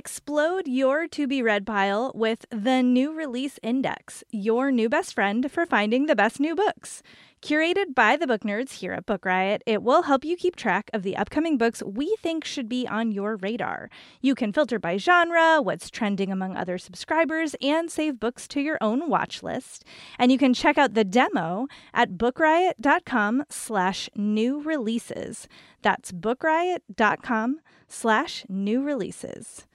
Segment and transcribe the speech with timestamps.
[0.00, 5.52] Explode your to be read pile with the New Release Index, your new best friend
[5.52, 7.02] for finding the best new books.
[7.42, 10.88] Curated by the book nerds here at Book Riot, it will help you keep track
[10.94, 13.90] of the upcoming books we think should be on your radar.
[14.22, 18.78] You can filter by genre, what's trending among other subscribers, and save books to your
[18.80, 19.84] own watch list.
[20.18, 25.46] And you can check out the demo at bookriot.com slash new releases.
[25.82, 29.66] That's bookriot.com slash new releases.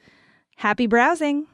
[0.58, 1.48] Happy browsing!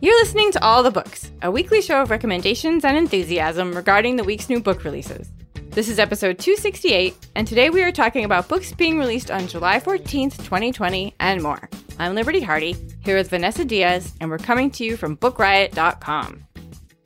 [0.00, 4.24] You're listening to All the Books, a weekly show of recommendations and enthusiasm regarding the
[4.24, 5.28] week's new book releases.
[5.70, 9.78] This is episode 268, and today we are talking about books being released on July
[9.78, 11.68] 14th, 2020, and more.
[11.98, 12.74] I'm Liberty Hardy,
[13.04, 16.44] here with Vanessa Diaz, and we're coming to you from BookRiot.com.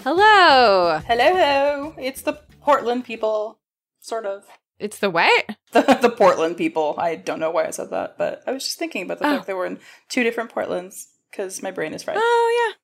[0.03, 1.01] Hello!
[1.07, 3.59] Hello, it's the Portland people,
[4.01, 4.45] sort of.
[4.79, 5.45] It's the what?
[5.73, 6.95] The, the Portland people.
[6.99, 9.35] I don't know why I said that, but I was just thinking about the Oh.
[9.37, 12.17] fact they were in two different Portlands because my brain is fried.
[12.21, 12.75] Oh, yeah.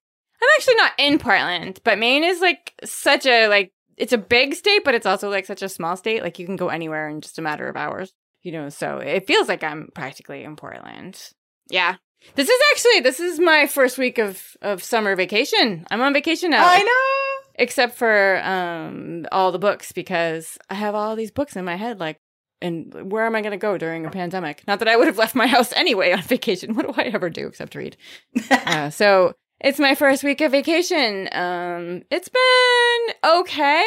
[0.42, 4.54] I'm actually not in Portland, but Maine is like such a, like, it's a big
[4.54, 6.22] state, but it's also like such a small state.
[6.22, 8.12] Like, you can go anywhere in just a matter of hours,
[8.42, 11.20] you know, so it feels like I'm practically in Portland.
[11.68, 11.96] Yeah.
[12.34, 15.86] This is actually, this is my first week of, of summer vacation.
[15.90, 16.66] I'm on vacation now.
[16.66, 17.50] I know.
[17.54, 22.00] except for um all the books because I have all these books in my head
[22.00, 22.16] like
[22.62, 24.66] and where am I going to go during a pandemic?
[24.66, 26.74] Not that I would have left my house anyway on vacation.
[26.74, 27.96] What do I ever do except read?
[28.50, 31.28] uh, so it's my first week of vacation.
[31.32, 33.84] Um, it's been okay.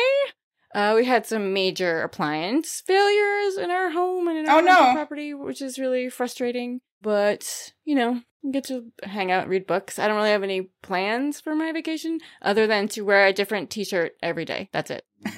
[0.76, 4.94] Uh, we had some major appliance failures in our home and in our Oh, no.
[4.94, 6.82] property, which is really frustrating.
[7.02, 10.00] But you know, get to hang out, read books.
[10.00, 13.70] I don't really have any plans for my vacation other than to wear a different
[13.70, 14.70] T-shirt every day.
[14.72, 15.06] That's it.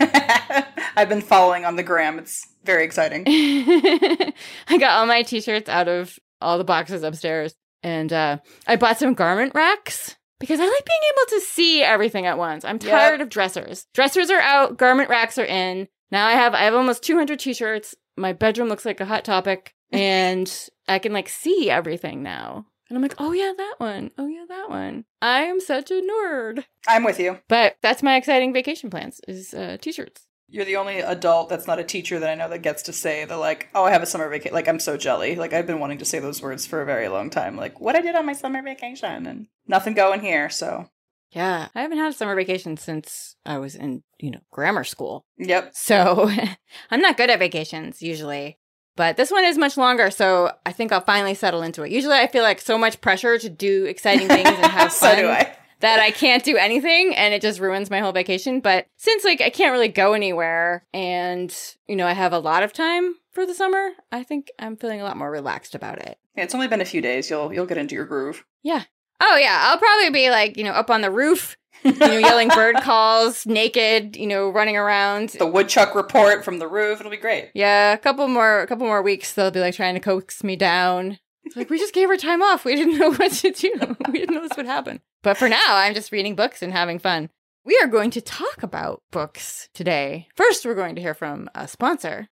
[0.97, 2.17] I've been following on the gram.
[2.19, 3.23] It's very exciting.
[3.27, 7.53] I got all my t-shirts out of all the boxes upstairs
[7.83, 12.25] and uh, I bought some garment racks because I like being able to see everything
[12.25, 12.63] at once.
[12.65, 12.91] I'm Yep.
[12.91, 13.87] tired of dressers.
[13.93, 15.87] Dressers are out, garment racks are in.
[16.11, 17.95] Now I have I have almost 200 t-shirts.
[18.17, 22.65] My bedroom looks like a hot topic and I can like see everything now.
[22.87, 24.11] And I'm like, "Oh yeah, that one.
[24.17, 26.65] Oh yeah, that one." I am such a nerd.
[26.87, 27.39] I'm with you.
[27.47, 30.27] But that's my exciting vacation plans is uh, t-shirts.
[30.47, 33.25] You're the only adult that's not a teacher that I know that gets to say
[33.25, 34.53] the like, oh, I have a summer vacation.
[34.53, 35.35] Like, I'm so jelly.
[35.35, 37.57] Like, I've been wanting to say those words for a very long time.
[37.57, 40.49] Like, what I did on my summer vacation and nothing going here.
[40.49, 40.89] So,
[41.31, 45.25] Yeah, I haven't had a summer vacation since I was in, you know, grammar school.
[45.37, 45.71] yep.
[45.73, 46.29] So
[46.91, 48.59] I'm not good at vacations usually.
[48.97, 51.91] But this one is much longer, so I think I'll finally settle into it.
[51.91, 55.09] Usually I feel like so much pressure to do exciting things and have fun.
[55.15, 55.53] so do I.
[55.79, 58.59] that I can't do anything and it just ruins my whole vacation.
[58.59, 61.55] But since like I can't really go anywhere and,
[61.87, 65.01] you know, I have a lot of time for the summer, I think I'm feeling
[65.01, 66.17] a lot more relaxed about it.
[66.35, 67.29] Yeah, it's only been a few days.
[67.29, 68.45] You'll you'll get into your groove.
[68.63, 68.83] Yeah.
[69.21, 72.49] Oh yeah, I'll probably be like, you know, up on the roof, you know, yelling
[72.49, 75.29] bird calls, naked, you know, running around.
[75.29, 76.99] The woodchuck report from the roof.
[76.99, 77.51] It'll be great.
[77.53, 79.33] Yeah, a couple more, a couple more weeks.
[79.33, 81.19] They'll be like trying to coax me down.
[81.45, 82.65] It's like we just gave her time off.
[82.65, 83.95] We didn't know what to do.
[84.11, 84.99] We didn't know this would happen.
[85.25, 87.31] But for now, I'm just reading books and having fun.
[87.65, 90.27] We are going to talk about books today.
[90.35, 92.27] First, we're going to hear from a sponsor.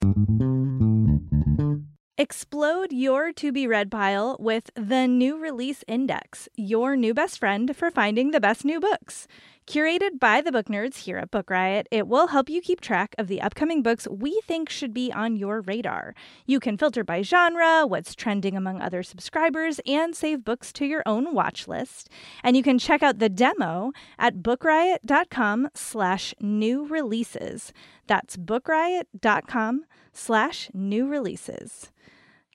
[2.18, 7.78] Explode your to be read pile with the New Release Index, your new best friend
[7.78, 9.28] for finding the best new books.
[9.69, 13.13] Curated by the book nerds here at Book Riot, it will help you keep track
[13.19, 16.16] of the upcoming books we think should be on your radar.
[16.47, 21.03] You can filter by genre, what's trending among other subscribers, and save books to your
[21.06, 22.09] own watch list.
[22.44, 27.72] And you can check out the demo at bookriot.com slash new releases.
[28.07, 31.91] That's bookriot.com slash new releases.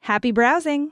[0.01, 0.91] Happy browsing!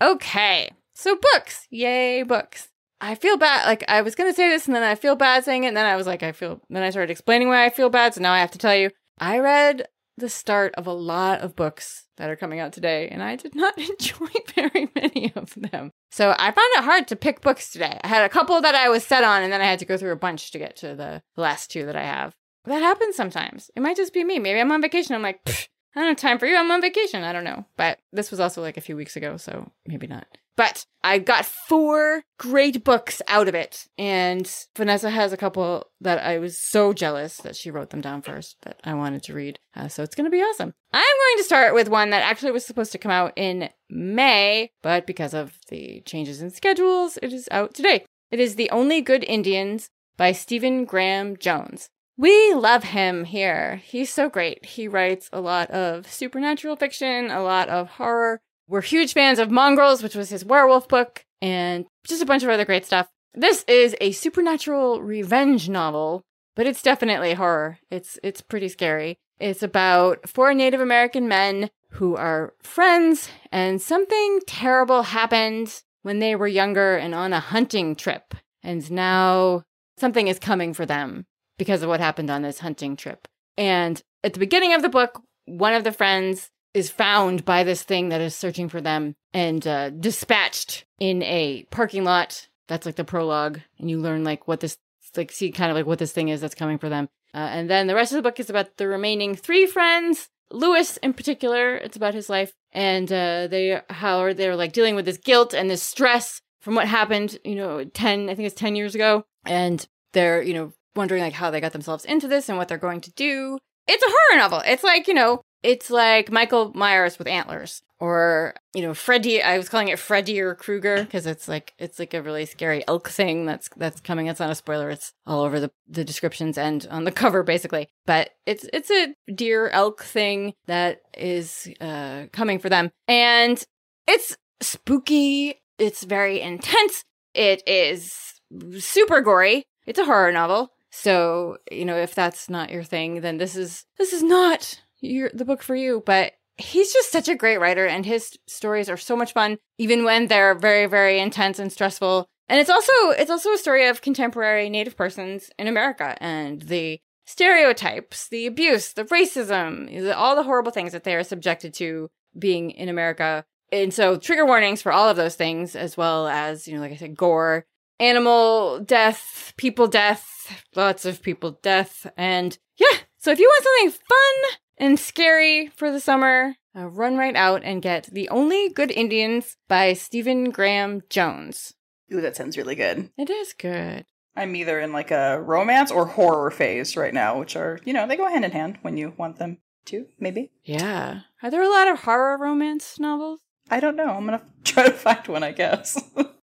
[0.00, 1.66] Okay, so books.
[1.70, 2.68] Yay, books.
[3.00, 3.66] I feel bad.
[3.66, 5.68] Like, I was going to say this and then I feel bad saying it.
[5.68, 8.14] And then I was like, I feel, then I started explaining why I feel bad.
[8.14, 9.88] So now I have to tell you, I read
[10.18, 13.54] the start of a lot of books that are coming out today and I did
[13.54, 15.90] not enjoy very many of them.
[16.10, 17.98] So I found it hard to pick books today.
[18.04, 19.96] I had a couple that I was set on and then I had to go
[19.96, 22.36] through a bunch to get to the last two that I have.
[22.66, 23.70] That happens sometimes.
[23.74, 24.38] It might just be me.
[24.38, 25.14] Maybe I'm on vacation.
[25.14, 26.56] I'm like, "Pfft, I don't have time for you.
[26.56, 27.24] I'm on vacation.
[27.24, 27.64] I don't know.
[27.76, 30.26] But this was also like a few weeks ago, so maybe not.
[30.56, 33.86] But I got four great books out of it.
[33.96, 38.20] And Vanessa has a couple that I was so jealous that she wrote them down
[38.20, 39.58] first that I wanted to read.
[39.74, 40.74] Uh, so it's going to be awesome.
[40.92, 44.70] I'm going to start with one that actually was supposed to come out in May,
[44.82, 48.04] but because of the changes in schedules, it is out today.
[48.30, 49.88] It is The Only Good Indians
[50.18, 51.88] by Stephen Graham Jones.
[52.20, 53.76] We love him here.
[53.76, 54.66] He's so great.
[54.66, 58.42] He writes a lot of supernatural fiction, a lot of horror.
[58.68, 62.50] We're huge fans of Mongrels, which was his werewolf book, and just a bunch of
[62.50, 63.08] other great stuff.
[63.32, 66.20] This is a supernatural revenge novel,
[66.56, 67.78] but it's definitely horror.
[67.90, 69.16] It's it's pretty scary.
[69.38, 76.36] It's about four Native American men who are friends and something terrible happened when they
[76.36, 78.34] were younger and on a hunting trip.
[78.62, 79.62] And now
[79.96, 81.24] something is coming for them
[81.60, 83.28] because of what happened on this hunting trip.
[83.58, 87.82] And at the beginning of the book, one of the friends is found by this
[87.82, 92.48] thing that is searching for them and uh, dispatched in a parking lot.
[92.66, 94.78] That's like the prologue, and you learn like what this
[95.18, 97.10] like see kind of like what this thing is that's coming for them.
[97.34, 100.30] Uh, and then the rest of the book is about the remaining three friends.
[100.50, 104.94] Lewis, in particular, it's about his life, and uh, they how are they're like dealing
[104.94, 107.38] with this guilt and this stress from what happened.
[107.44, 111.32] You know, ten I think it's ten years ago, and they're you know wondering like
[111.32, 113.58] how they got themselves into this and what they're going to do.
[113.88, 114.62] It's a horror novel.
[114.66, 119.56] It's like, you know, it's like Michael Myers with antlers or, you know, Freddy, I
[119.56, 123.08] was calling it Freddy or Krueger because it's like it's like a really scary elk
[123.08, 124.26] thing that's that's coming.
[124.26, 124.90] It's not a spoiler.
[124.90, 127.88] It's all over the the descriptions and on the cover basically.
[128.06, 132.90] But it's it's a deer elk thing that is uh coming for them.
[133.08, 133.62] And
[134.06, 135.60] it's spooky.
[135.78, 137.04] It's very intense.
[137.34, 138.40] It is
[138.78, 139.64] super gory.
[139.86, 140.70] It's a horror novel.
[140.90, 145.30] So, you know, if that's not your thing, then this is this is not your
[145.32, 148.96] the book for you, but he's just such a great writer and his stories are
[148.96, 152.26] so much fun even when they're very very intense and stressful.
[152.48, 157.00] And it's also it's also a story of contemporary native persons in America and the
[157.24, 162.72] stereotypes, the abuse, the racism, all the horrible things that they are subjected to being
[162.72, 163.44] in America.
[163.70, 166.90] And so trigger warnings for all of those things as well as, you know, like
[166.90, 167.66] I said gore
[168.00, 172.10] animal death, people death, lots of people death.
[172.16, 177.16] And yeah, so if you want something fun and scary for the summer, uh, run
[177.16, 181.74] right out and get The Only Good Indians by Stephen Graham Jones.
[182.12, 183.10] Ooh, that sounds really good.
[183.16, 184.06] It is good.
[184.36, 188.06] I'm either in like a romance or horror phase right now, which are, you know,
[188.06, 190.50] they go hand in hand when you want them to, maybe.
[190.64, 191.20] Yeah.
[191.42, 193.40] Are there a lot of horror romance novels?
[193.70, 194.10] I don't know.
[194.10, 196.00] I'm going to try to find one, I guess.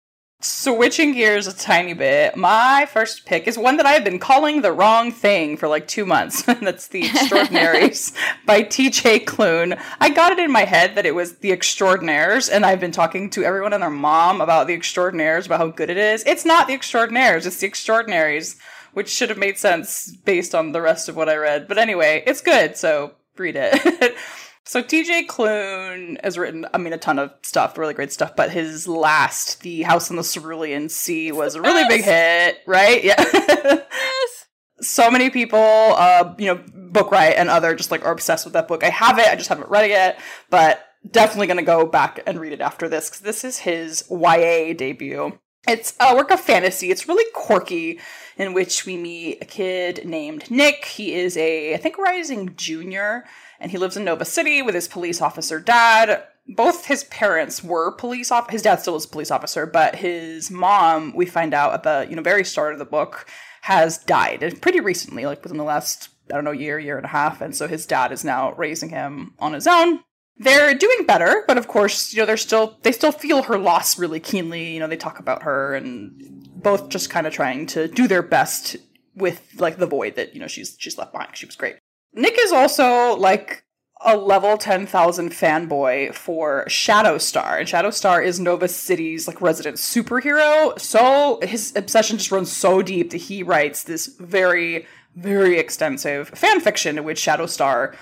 [0.48, 4.72] Switching gears a tiny bit, my first pick is one that I've been calling the
[4.72, 6.42] wrong thing for like two months.
[6.44, 8.14] That's The Extraordinaries
[8.46, 9.82] by TJ Klune.
[10.00, 13.32] I got it in my head that it was The Extraordinaires, and I've been talking
[13.32, 16.24] to everyone and their mom about The Extraordinaires, about how good it is.
[16.28, 18.56] It's not The Extraordinaires, it's The Extraordinaries,
[18.94, 21.68] which should have made sense based on the rest of what I read.
[21.68, 24.16] But anyway, it's good, so read it.
[24.68, 28.50] So TJ Klune has written, I mean, a ton of stuff, really great stuff, but
[28.50, 33.04] his last, The House on the Cerulean Sea, was a really big hit, right?
[33.04, 33.24] Yeah.
[33.34, 34.46] yes.
[34.82, 38.54] So many people, uh, you know, Book Riot and other just like are obsessed with
[38.54, 38.84] that book.
[38.84, 40.20] I have it, I just haven't read it yet,
[40.50, 44.74] but definitely gonna go back and read it after this because this is his YA
[44.74, 45.38] debut.
[45.68, 46.90] It's a work of fantasy.
[46.90, 48.00] It's really quirky,
[48.38, 50.86] in which we meet a kid named Nick.
[50.86, 53.26] He is a, I think, rising junior
[53.66, 56.22] and he lives in Nova City with his police officer dad.
[56.48, 58.52] Both his parents were police off.
[58.52, 62.06] His dad still is a police officer, but his mom, we find out at the
[62.08, 63.26] you know very start of the book,
[63.62, 67.08] has died and pretty recently, like within the last I don't know year, year and
[67.08, 67.42] a half.
[67.42, 70.02] And so his dad is now raising him on his own.
[70.38, 73.98] They're doing better, but of course, you know, they're still they still feel her loss
[73.98, 74.76] really keenly.
[74.76, 78.22] You know, they talk about her and both just kind of trying to do their
[78.22, 78.76] best
[79.16, 81.36] with like the void that you know she's she's left behind.
[81.36, 81.78] She was great.
[82.16, 83.66] Nick is also like
[84.06, 87.58] a level 10,000 fanboy for Shadow Star.
[87.58, 90.80] And Shadow Star is Nova City's like resident superhero.
[90.80, 96.62] So his obsession just runs so deep that he writes this very, very extensive fan
[96.62, 97.96] fiction in which Shadowstar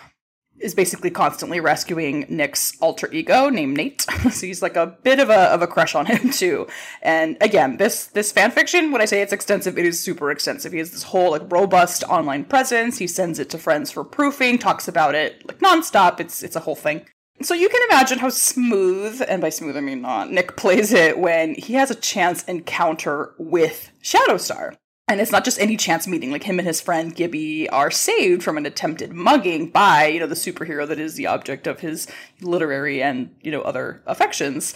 [0.59, 4.01] is basically constantly rescuing Nick's alter ego named Nate.
[4.31, 6.67] so he's like a bit of a of a crush on him too.
[7.01, 10.71] And again, this this fan fiction, when I say it's extensive, it is super extensive.
[10.71, 12.97] He has this whole like robust online presence.
[12.97, 16.19] He sends it to friends for proofing, talks about it like nonstop.
[16.19, 17.05] It's it's a whole thing.
[17.41, 21.17] So you can imagine how smooth, and by smooth I mean not, Nick plays it
[21.17, 24.75] when he has a chance encounter with Shadowstar.
[25.07, 26.31] And it's not just any chance meeting.
[26.31, 30.27] Like him and his friend Gibby are saved from an attempted mugging by, you know,
[30.27, 32.07] the superhero that is the object of his
[32.41, 34.73] literary and, you know, other affections.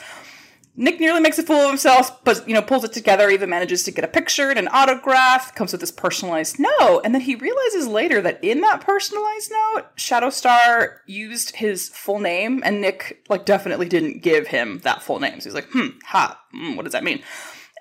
[0.79, 3.83] Nick nearly makes a fool of himself, but you know, pulls it together, even manages
[3.83, 7.33] to get a picture and an autograph, comes with this personalized note, and then he
[7.33, 13.43] realizes later that in that personalized note, Shadowstar used his full name, and Nick like
[13.43, 15.39] definitely didn't give him that full name.
[15.39, 17.23] So he's like, hmm, ha, mm, what does that mean?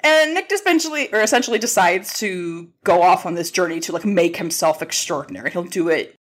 [0.03, 4.37] And Nick essentially or essentially, decides to go off on this journey to like make
[4.37, 5.51] himself extraordinary.
[5.51, 6.17] He'll do it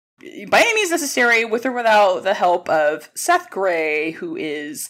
[0.49, 4.89] by any means necessary, with or without the help of Seth Grey, who is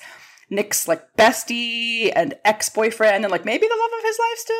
[0.50, 4.55] Nick's like bestie and ex boyfriend, and like maybe the love of his life still.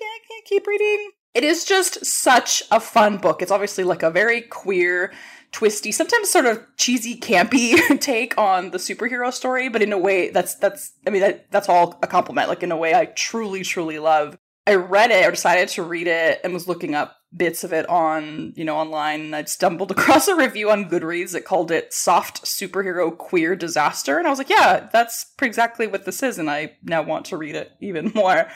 [0.00, 1.10] Yeah, I can't keep reading.
[1.32, 3.40] It is just such a fun book.
[3.40, 5.12] It's obviously like a very queer,
[5.52, 10.30] twisty, sometimes sort of cheesy, campy take on the superhero story, but in a way
[10.30, 12.48] that's that's I mean that, that's all a compliment.
[12.48, 14.36] Like in a way I truly, truly love.
[14.66, 17.88] I read it or decided to read it and was looking up bits of it
[17.88, 19.20] on, you know, online.
[19.20, 24.18] And I'd stumbled across a review on Goodreads that called it soft superhero queer disaster.
[24.18, 26.38] And I was like, yeah, that's exactly what this is.
[26.38, 28.48] And I now want to read it even more.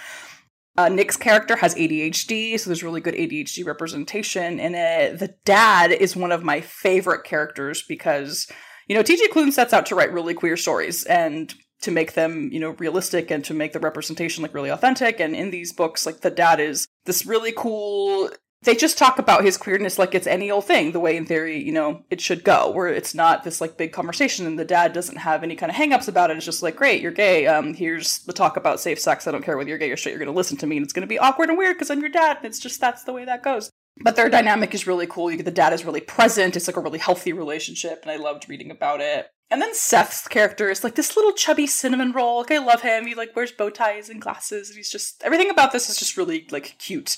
[0.76, 5.19] Uh, Nick's character has ADHD, so there's really good ADHD representation in it.
[5.19, 8.50] The dad is one of my favorite characters because,
[8.88, 11.04] you know, TJ Klune sets out to write really queer stories.
[11.04, 11.54] And
[11.85, 15.21] to make them, you know, realistic and to make the representation like really authentic.
[15.21, 18.31] And in these books, like the dad is this really cool
[18.64, 21.62] they just talk about his queerness like it's any old thing, the way in theory,
[21.62, 24.92] you know, it should go, where it's not this like big conversation and the dad
[24.92, 26.37] doesn't have any kind of hangups about it.
[26.37, 27.47] It's just like, great, you're gay.
[27.47, 29.26] Um, here's the talk about safe sex.
[29.26, 30.92] I don't care whether you're gay or straight, you're gonna listen to me and it's
[30.92, 32.38] gonna be awkward and weird because I'm your dad.
[32.38, 33.71] And it's just that's the way that goes.
[34.02, 35.30] But their dynamic is really cool.
[35.30, 36.56] You get the dad is really present.
[36.56, 39.28] It's like a really healthy relationship, and I loved reading about it.
[39.50, 42.38] And then Seth's character is like this little chubby cinnamon roll.
[42.38, 43.06] Like I love him.
[43.06, 46.16] He like wears bow ties and glasses, and he's just everything about this is just
[46.16, 47.16] really like cute.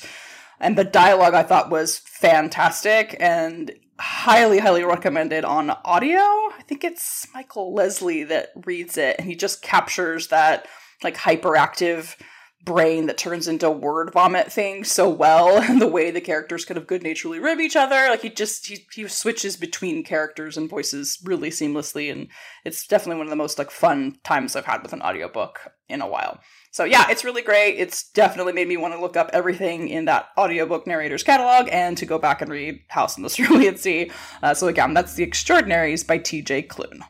[0.61, 6.19] And the dialogue I thought was fantastic and highly, highly recommended on audio.
[6.19, 10.67] I think it's Michael Lesley that reads it, and he just captures that
[11.03, 12.17] like hyperactive
[12.65, 16.77] brain that turns into word vomit thing so well and the way the characters kind
[16.77, 20.69] of good naturally rib each other like he just he, he switches between characters and
[20.69, 22.27] voices really seamlessly and
[22.65, 26.03] it's definitely one of the most like fun times i've had with an audiobook in
[26.03, 26.41] a while
[26.77, 27.77] so yeah, it's really great.
[27.79, 31.97] It's definitely made me want to look up everything in that audiobook narrator's catalog and
[31.97, 34.11] to go back and read House in the Cerulean Sea.
[34.43, 36.65] Uh, so again, that's The Extraordinaries by T.J.
[36.65, 37.01] Klune.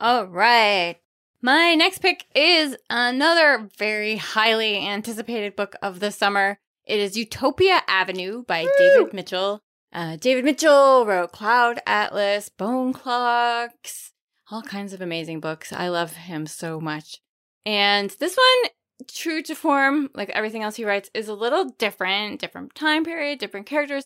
[0.00, 0.96] All right.
[1.40, 6.58] My next pick is another very highly anticipated book of the summer.
[6.84, 8.70] It is Utopia Avenue by Woo!
[8.76, 9.62] David Mitchell.
[9.92, 14.10] Uh, David Mitchell wrote Cloud Atlas, Bone Clocks,
[14.50, 15.72] all kinds of amazing books.
[15.72, 17.20] I love him so much.
[17.64, 18.70] And this one
[19.12, 23.38] true to form, like everything else he writes, is a little different, different time period,
[23.38, 24.04] different characters.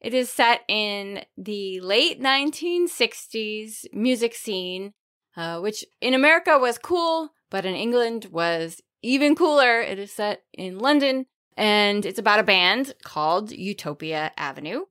[0.00, 4.92] It is set in the late 1960s music scene,
[5.36, 9.80] uh, which in America was cool, but in England was even cooler.
[9.80, 14.86] It is set in London, and it's about a band called Utopia Avenue,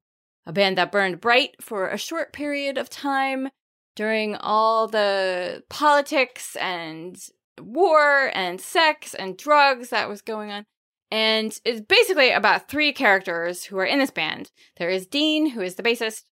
[0.46, 3.50] a band that burned bright for a short period of time
[3.96, 7.22] during all the politics and
[7.60, 10.66] war and sex and drugs that was going on.
[11.12, 14.52] And it's basically about three characters who are in this band.
[14.78, 16.24] There is Dean, who is the bassist.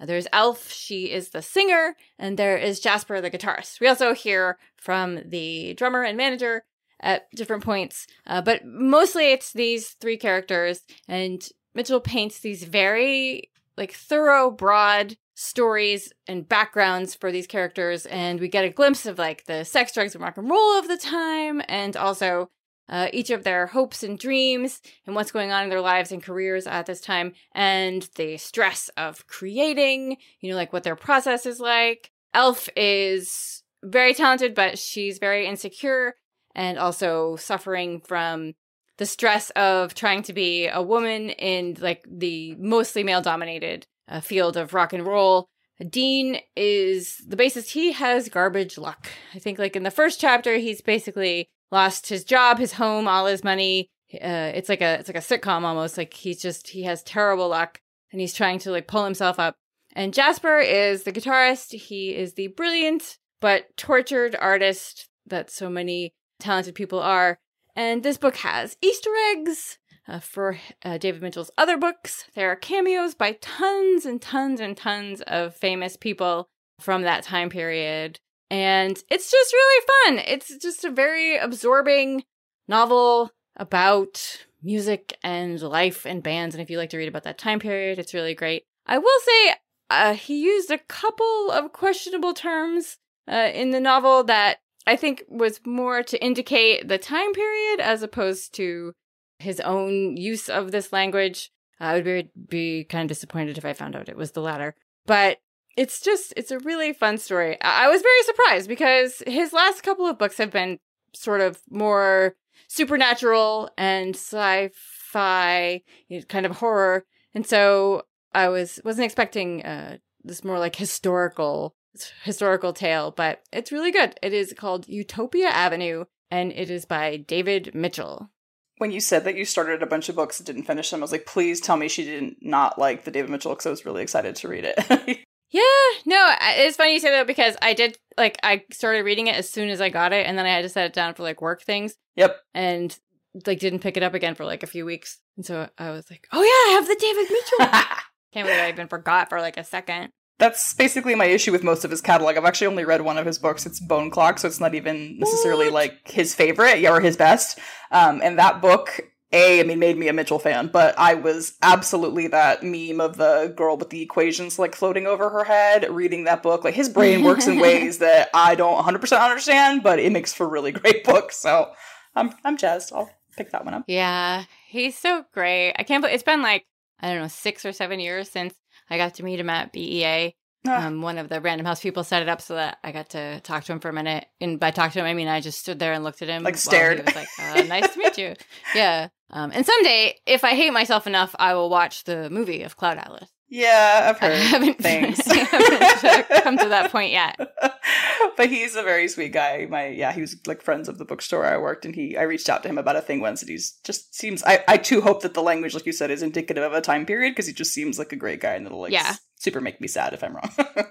[0.00, 1.96] There's Elf, she is the singer.
[2.18, 3.80] And there is Jasper, the guitarist.
[3.80, 6.64] We also hear from the drummer and manager
[7.00, 8.06] at different points.
[8.26, 10.82] Uh, but mostly it's these three characters.
[11.08, 18.40] And Mitchell paints these very like thorough, broad stories and backgrounds for these characters and
[18.40, 20.96] we get a glimpse of like the sex drugs and rock and roll of the
[20.96, 22.50] time and also
[22.88, 26.24] uh, each of their hopes and dreams and what's going on in their lives and
[26.24, 31.46] careers at this time and the stress of creating you know like what their process
[31.46, 32.10] is like.
[32.34, 36.16] Elf is very talented but she's very insecure
[36.56, 38.54] and also suffering from
[38.96, 44.20] the stress of trying to be a woman in like the mostly male dominated uh,
[44.20, 45.48] field of rock and roll.
[45.88, 47.70] Dean is the bassist.
[47.70, 49.08] He has garbage luck.
[49.34, 53.26] I think, like in the first chapter, he's basically lost his job, his home, all
[53.26, 53.88] his money.
[54.12, 55.96] Uh, it's like a it's like a sitcom almost.
[55.96, 59.54] Like he's just he has terrible luck, and he's trying to like pull himself up.
[59.94, 61.72] And Jasper is the guitarist.
[61.72, 67.38] He is the brilliant but tortured artist that so many talented people are.
[67.76, 69.77] And this book has Easter eggs
[70.08, 74.76] uh, for uh, David Mitchell's other books, there are cameos by tons and tons and
[74.76, 76.48] tons of famous people
[76.80, 78.18] from that time period.
[78.50, 80.18] And it's just really fun.
[80.26, 82.24] It's just a very absorbing
[82.66, 86.54] novel about music and life and bands.
[86.54, 88.64] And if you like to read about that time period, it's really great.
[88.86, 89.54] I will say
[89.90, 92.96] uh, he used a couple of questionable terms
[93.30, 98.02] uh, in the novel that I think was more to indicate the time period as
[98.02, 98.94] opposed to
[99.38, 101.50] his own use of this language.
[101.80, 104.74] I would be, be kind of disappointed if I found out it was the latter.
[105.06, 105.38] But
[105.76, 107.56] it's just, it's a really fun story.
[107.60, 110.80] I, was very surprised because his last couple of books have been
[111.14, 112.34] sort of more
[112.66, 117.06] supernatural and sci-fi, you know, kind of horror.
[117.32, 118.02] And so
[118.34, 121.76] I was wasn't expecting uh, this more like historical
[122.22, 124.18] historical tale, but it's really good.
[124.22, 128.30] It is called Utopia Avenue, and it is by David Mitchell.
[128.78, 131.02] When you said that you started a bunch of books and didn't finish them, I
[131.02, 133.84] was like, please tell me she didn't not like the David Mitchell because I was
[133.84, 134.78] really excited to read it.
[135.50, 135.62] yeah,
[136.06, 139.48] no, it's funny you say that because I did like I started reading it as
[139.48, 141.40] soon as I got it, and then I had to set it down for like
[141.40, 141.96] work things.
[142.16, 142.98] Yep, and
[143.46, 146.10] like didn't pick it up again for like a few weeks, and so I was
[146.10, 147.78] like, oh yeah, I have the David Mitchell.
[148.32, 150.10] Can't believe I even forgot for like a second.
[150.38, 152.36] That's basically my issue with most of his catalog.
[152.36, 153.66] I've actually only read one of his books.
[153.66, 155.74] It's Bone Clock, so it's not even necessarily what?
[155.74, 157.58] like his favorite or his best.
[157.90, 159.00] Um, and that book,
[159.32, 163.16] a, I mean, made me a Mitchell fan, but I was absolutely that meme of
[163.16, 166.62] the girl with the equations like floating over her head, reading that book.
[166.62, 170.48] Like his brain works in ways that I don't 100% understand, but it makes for
[170.48, 171.36] really great books.
[171.36, 171.72] So
[172.14, 172.92] I'm I'm jazzed.
[172.94, 173.84] I'll pick that one up.
[173.86, 175.74] Yeah, he's so great.
[175.76, 176.64] I can't believe it's been like
[177.00, 178.54] I don't know six or seven years since
[178.90, 180.34] I got to meet him at BEA.
[180.66, 180.86] Ah.
[180.86, 183.40] Um, one of the Random House people set it up so that I got to
[183.40, 184.26] talk to him for a minute.
[184.40, 186.42] And by talk to him, I mean I just stood there and looked at him,
[186.42, 186.98] like stared.
[186.98, 188.34] He was like, uh, "Nice to meet you."
[188.74, 189.08] Yeah.
[189.30, 192.98] Um, and someday, if I hate myself enough, I will watch the movie of Cloud
[192.98, 193.30] Atlas.
[193.50, 195.20] Yeah, I've heard I haven't, things.
[195.26, 197.38] I haven't come to that point yet.
[198.36, 199.66] but he's a very sweet guy.
[199.70, 202.50] My yeah, he was like friends of the bookstore I worked, and he I reached
[202.50, 204.42] out to him about a thing once, and he's just seems.
[204.44, 207.06] I I too hope that the language, like you said, is indicative of a time
[207.06, 209.14] period because he just seems like a great guy, and it'll like yeah.
[209.36, 210.50] super make me sad if I'm wrong.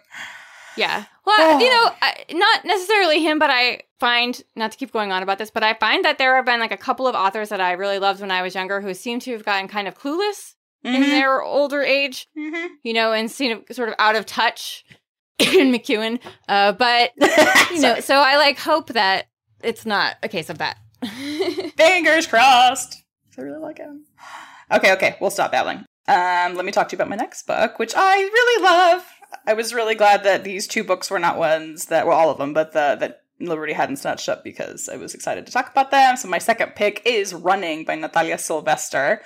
[0.78, 5.12] yeah, well, you know, I, not necessarily him, but I find not to keep going
[5.12, 7.50] on about this, but I find that there have been like a couple of authors
[7.50, 9.96] that I really loved when I was younger who seem to have gotten kind of
[9.96, 10.56] clueless
[10.88, 11.04] mm-hmm.
[11.04, 12.74] in their older age, mm-hmm.
[12.84, 14.86] you know, and seen sort of out of touch
[15.42, 16.20] Ian McEwan.
[16.48, 17.12] Uh, but
[17.72, 19.28] you know, so I like hope that
[19.64, 20.78] it's not a case of that.
[21.78, 23.04] Fingers crossed.
[23.38, 24.06] I really like him.
[24.72, 25.86] Okay, okay, we'll stop babbling.
[26.08, 29.06] Um, let me talk to you about my next book, which I really love.
[29.46, 32.38] I was really glad that these two books were not ones that well, all of
[32.38, 35.92] them, but the that Liberty hadn't snatched up because I was excited to talk about
[35.92, 36.18] them.
[36.18, 39.22] So my second pick is Running by Natalia Sylvester,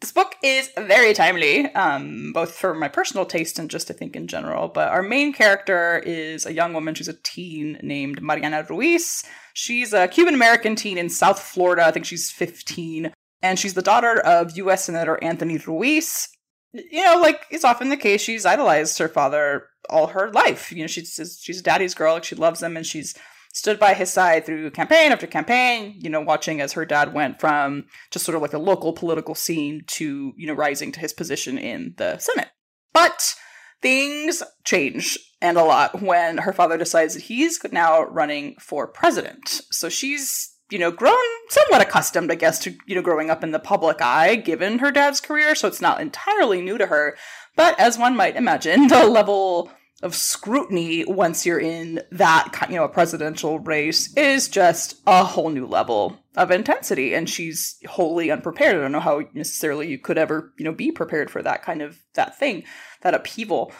[0.00, 4.14] this book is very timely, um, both for my personal taste and just I think
[4.14, 4.68] in general.
[4.68, 6.94] But our main character is a young woman.
[6.94, 9.24] She's a teen named Mariana Ruiz.
[9.54, 11.86] She's a Cuban American teen in South Florida.
[11.86, 13.12] I think she's 15.
[13.42, 14.84] And she's the daughter of U.S.
[14.84, 16.28] Senator Anthony Ruiz.
[16.72, 20.72] You know, like it's often the case, she's idolized her father all her life.
[20.72, 22.14] You know, she's she's daddy's girl.
[22.14, 23.14] Like she loves him, and she's
[23.56, 27.40] stood by his side through campaign after campaign, you know, watching as her dad went
[27.40, 31.14] from just sort of like a local political scene to, you know, rising to his
[31.14, 32.50] position in the Senate.
[32.92, 33.34] But
[33.80, 39.62] things change and a lot when her father decides that he's now running for president.
[39.70, 41.16] So she's, you know, grown
[41.48, 44.90] somewhat accustomed, I guess, to, you know, growing up in the public eye given her
[44.90, 45.54] dad's career.
[45.54, 47.16] So it's not entirely new to her.
[47.56, 52.84] But as one might imagine, the level of scrutiny once you're in that you know
[52.84, 58.76] a presidential race is just a whole new level of intensity and she's wholly unprepared.
[58.76, 61.80] I don't know how necessarily you could ever you know be prepared for that kind
[61.80, 62.64] of that thing
[63.02, 63.72] that upheaval.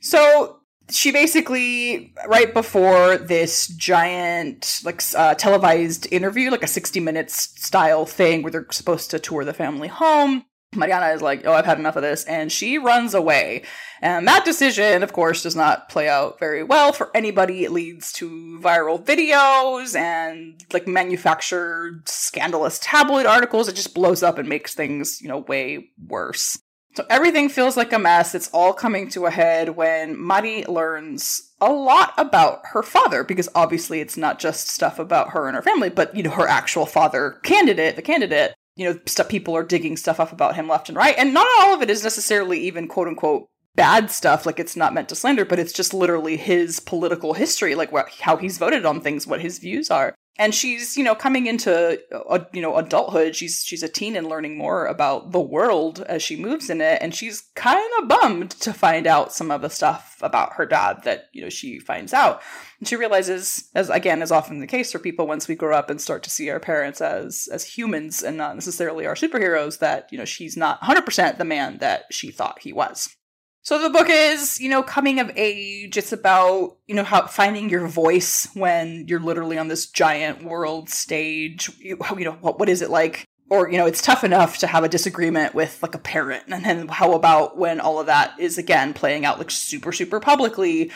[0.00, 7.62] So she basically right before this giant like uh, televised interview like a 60 minutes
[7.62, 10.44] style thing where they're supposed to tour the family home
[10.76, 13.64] Mariana is like, oh, I've had enough of this, and she runs away.
[14.00, 17.64] And that decision, of course, does not play out very well for anybody.
[17.64, 23.68] It leads to viral videos and like manufactured scandalous tabloid articles.
[23.68, 26.58] It just blows up and makes things, you know, way worse.
[26.94, 28.34] So everything feels like a mess.
[28.34, 33.48] It's all coming to a head when Mari learns a lot about her father, because
[33.54, 36.86] obviously it's not just stuff about her and her family, but, you know, her actual
[36.86, 40.88] father candidate, the candidate you know, stuff people are digging stuff up about him left
[40.88, 44.46] and right, and not all of it is necessarily even quote unquote bad stuff.
[44.46, 48.36] Like it's not meant to slander, but it's just literally his political history, like how
[48.36, 50.14] he's voted on things, what his views are.
[50.40, 53.36] And she's, you know, coming into, uh, you know, adulthood.
[53.36, 57.02] She's she's a teen and learning more about the world as she moves in it.
[57.02, 61.02] And she's kind of bummed to find out some of the stuff about her dad
[61.04, 62.40] that you know she finds out.
[62.78, 65.90] And she realizes, as again is often the case for people, once we grow up
[65.90, 70.08] and start to see our parents as as humans and not necessarily our superheroes, that
[70.10, 73.14] you know she's not 100% the man that she thought he was.
[73.62, 75.96] So the book is, you know, coming of age.
[75.98, 80.88] It's about, you know, how finding your voice when you're literally on this giant world
[80.88, 81.70] stage.
[81.78, 83.24] You, you know, what, what is it like?
[83.50, 86.44] Or, you know, it's tough enough to have a disagreement with like a parent.
[86.48, 90.20] And then how about when all of that is again playing out like super, super
[90.20, 90.90] publicly?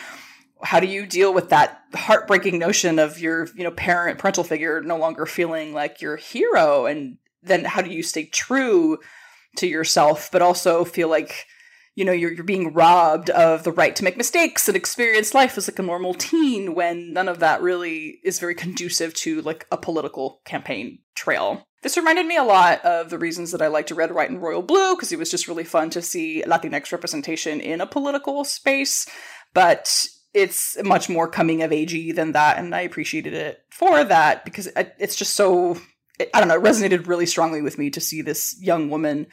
[0.63, 4.81] How do you deal with that heartbreaking notion of your, you know, parent, parental figure
[4.81, 6.87] no longer feeling like your hero?
[6.87, 8.97] And then how do you stay true
[9.57, 11.45] to yourself, but also feel like,
[11.95, 15.57] you know you're, you're being robbed of the right to make mistakes and experience life
[15.57, 19.65] as like a normal teen when none of that really is very conducive to like
[19.71, 23.91] a political campaign trail this reminded me a lot of the reasons that I liked
[23.91, 27.61] Red, White, and Royal Blue because it was just really fun to see Latinx representation
[27.61, 29.05] in a political space.
[29.53, 34.43] But it's much more coming of agey than that, and I appreciated it for that
[34.45, 35.77] because uh, it's just so
[36.33, 39.27] I don't know, it resonated really strongly with me to see this young woman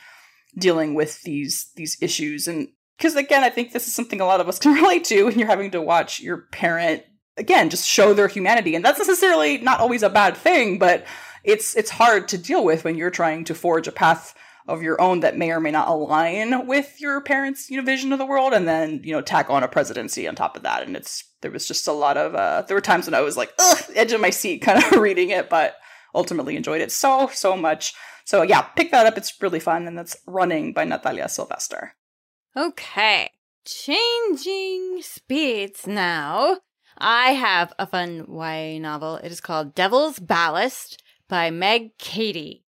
[0.57, 2.47] dealing with these these issues.
[2.49, 2.69] And
[3.03, 5.39] because again i think this is something a lot of us can relate to when
[5.39, 7.03] you're having to watch your parent
[7.37, 8.75] again just show their humanity.
[8.75, 11.05] And that's necessarily not always a bad thing but
[11.45, 14.35] it's it's hard to deal with when you're trying to forge a path
[14.69, 18.13] of your own that may or may not align with your parents you know vision
[18.13, 20.83] of the world and then you know tack on a presidency on top of that.
[20.83, 23.37] And it's there was just a lot of uh there were times when i was
[23.37, 23.53] like
[23.95, 25.51] edge of my seat kind of reading it.
[25.51, 25.77] But
[26.15, 27.95] ultimately enjoyed it so so much
[28.25, 29.17] so yeah, pick that up.
[29.17, 31.95] It's really fun, and that's Running by Natalia Sylvester.
[32.57, 33.31] Okay,
[33.65, 36.59] changing speeds now.
[36.99, 39.17] I have a fun YA novel.
[39.17, 42.65] It is called Devil's Ballast by Meg Caddy.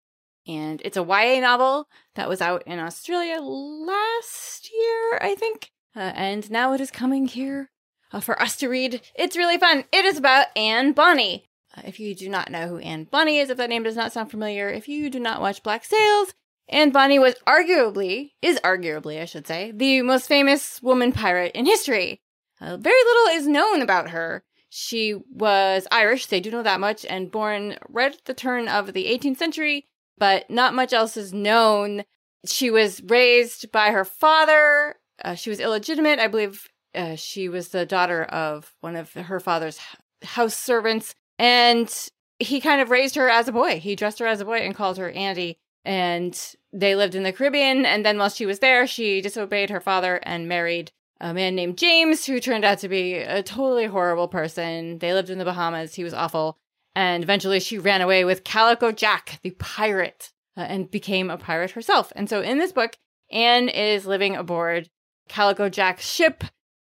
[0.47, 5.71] And it's a YA novel that was out in Australia last year, I think.
[5.95, 7.71] Uh, and now it is coming here
[8.11, 9.01] uh, for us to read.
[9.15, 9.85] It's really fun.
[9.91, 11.47] It is about Anne Bonny,
[11.83, 14.31] if you do not know who Anne Bonny is, if that name does not sound
[14.31, 16.33] familiar, if you do not watch Black Sails,
[16.67, 21.65] Anne Bonny was arguably, is arguably, I should say, the most famous woman pirate in
[21.65, 22.21] history.
[22.59, 24.43] Uh, very little is known about her.
[24.69, 28.93] She was Irish, they do know that much, and born right at the turn of
[28.93, 29.85] the 18th century,
[30.17, 32.03] but not much else is known.
[32.45, 34.95] She was raised by her father.
[35.23, 36.19] Uh, she was illegitimate.
[36.19, 39.79] I believe uh, she was the daughter of one of her father's
[40.23, 41.13] house servants.
[41.37, 41.93] And
[42.39, 43.79] he kind of raised her as a boy.
[43.79, 45.57] He dressed her as a boy and called her Andy.
[45.83, 46.39] And
[46.73, 47.85] they lived in the Caribbean.
[47.85, 51.77] And then while she was there, she disobeyed her father and married a man named
[51.77, 54.99] James, who turned out to be a totally horrible person.
[54.99, 55.95] They lived in the Bahamas.
[55.95, 56.57] He was awful.
[56.93, 61.71] And eventually she ran away with Calico Jack, the pirate, uh, and became a pirate
[61.71, 62.11] herself.
[62.15, 62.97] And so in this book,
[63.31, 64.89] Anne is living aboard
[65.27, 66.43] Calico Jack's ship,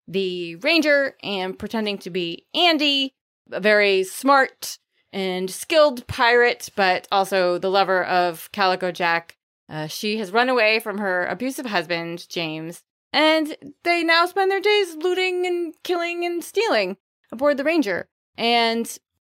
[0.09, 3.15] the Ranger, and pretending to be Andy
[3.53, 4.79] a very smart
[5.13, 9.37] and skilled pirate, but also the lover of Calico Jack.
[9.69, 12.83] Uh, she has run away from her abusive husband, James,
[13.13, 16.97] and they now spend their days looting and killing and stealing
[17.33, 18.09] aboard the Ranger.
[18.37, 18.99] And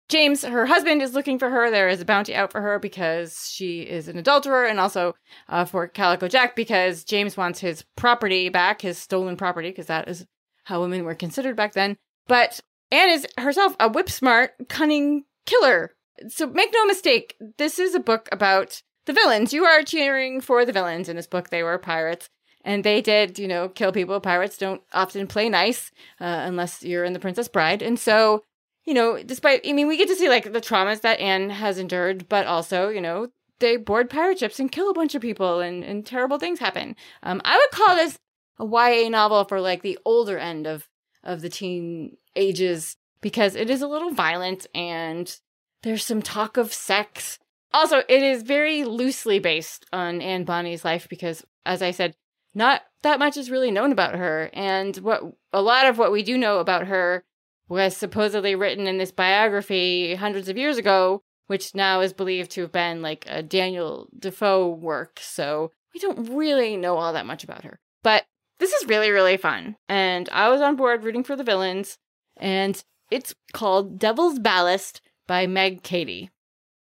[0.10, 1.72] James, her husband, is looking for her.
[1.72, 5.16] There is a bounty out for her because she is an adulterer, and also
[5.48, 10.10] uh, for Calico Jack because James wants his property back, his stolen property, because that
[10.10, 10.26] is
[10.66, 11.98] how women were considered back then.
[12.28, 12.60] But
[12.92, 15.96] Anne is herself a whip smart, cunning killer.
[16.28, 19.54] So make no mistake, this is a book about the villains.
[19.54, 21.50] You are cheering for the villains in this book.
[21.50, 22.30] They were pirates.
[22.64, 24.20] And they did, you know, kill people.
[24.20, 27.82] Pirates don't often play nice uh, unless you're in The Princess Bride.
[27.82, 28.44] And so,
[28.86, 31.80] you know, despite, I mean, we get to see like the traumas that Anne has
[31.80, 35.60] endured, but also, you know, they board pirate ships and kill a bunch of people
[35.60, 36.96] and, and terrible things happen.
[37.24, 38.20] Um, I would call this
[38.60, 40.88] a YA novel for like the older end of
[41.24, 45.40] of the teen ages because it is a little violent and
[45.84, 47.40] there's some talk of sex.
[47.74, 52.16] Also, it is very loosely based on Anne Bonny's life because, as I said,
[52.54, 54.50] not that much is really known about her.
[54.54, 57.24] And what a lot of what we do know about her
[57.70, 62.62] was supposedly written in this biography hundreds of years ago, which now is believed to
[62.62, 65.20] have been like a Daniel Defoe work.
[65.22, 67.80] So we don't really know all that much about her.
[68.04, 68.26] But
[68.60, 69.78] this is really, really fun.
[69.88, 71.98] And I was on board rooting for the villains.
[72.42, 76.32] And it's called Devil's Ballast by Meg Caddy.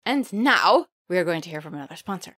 [0.04, 2.36] And now we are going to hear from another sponsor.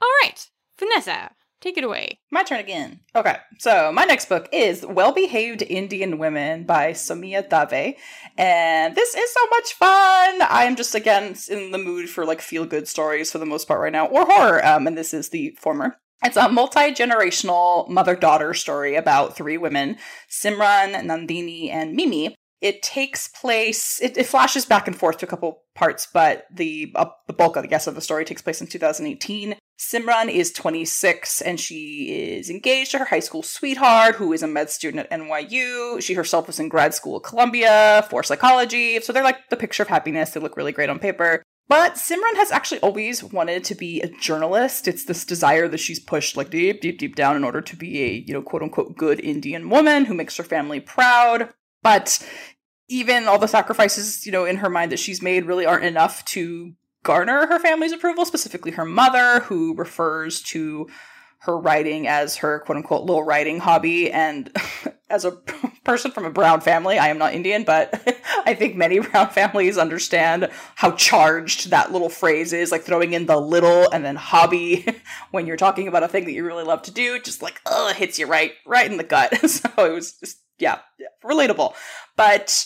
[0.00, 0.48] All right,
[0.78, 1.32] Vanessa,
[1.64, 2.20] Take it away.
[2.30, 3.00] My turn again.
[3.16, 7.94] Okay, so my next book is Well Behaved Indian Women by Saumya Dave.
[8.36, 10.42] And this is so much fun.
[10.42, 13.66] I am just, again, in the mood for like feel good stories for the most
[13.66, 14.62] part right now, or horror.
[14.62, 15.96] Um, and this is the former.
[16.22, 19.96] It's a multi generational mother daughter story about three women
[20.30, 22.34] Simran, Nandini, and Mimi.
[22.60, 26.92] It takes place, it, it flashes back and forth to a couple parts, but the,
[26.94, 29.56] uh, the bulk, I guess, of the story takes place in 2018.
[29.78, 34.46] Simran is 26 and she is engaged to her high school sweetheart, who is a
[34.46, 36.00] med student at NYU.
[36.00, 39.00] She herself was in grad school at Columbia for psychology.
[39.00, 40.30] So they're like the picture of happiness.
[40.30, 41.42] They look really great on paper.
[41.66, 44.86] But Simran has actually always wanted to be a journalist.
[44.86, 48.02] It's this desire that she's pushed like deep, deep, deep down in order to be
[48.02, 51.54] a, you know, quote unquote good Indian woman who makes her family proud.
[51.82, 52.26] But
[52.88, 56.24] even all the sacrifices, you know, in her mind that she's made really aren't enough
[56.26, 60.88] to garner her family's approval, specifically her mother, who refers to
[61.44, 64.10] her writing as her quote unquote little writing hobby.
[64.10, 64.54] And
[65.10, 65.32] as a
[65.84, 68.02] person from a brown family, I am not Indian, but
[68.46, 73.26] I think many brown families understand how charged that little phrase is, like throwing in
[73.26, 74.86] the little and then hobby
[75.30, 77.90] when you're talking about a thing that you really love to do, just like, oh,
[77.90, 79.34] it hits you right, right in the gut.
[79.50, 80.78] so it was just, yeah,
[81.22, 81.74] relatable.
[82.16, 82.64] But